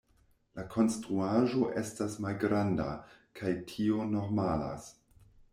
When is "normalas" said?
4.15-4.93